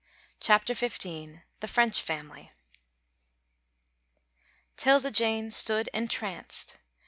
CHAPTER 0.39 0.73
XV. 0.73 1.01
THE 1.59 1.67
FRENCH 1.67 2.01
FAMILY. 2.01 2.53
'Tilda 4.75 5.11
Jane 5.11 5.51
stood 5.51 5.91
entranced. 5.93 6.79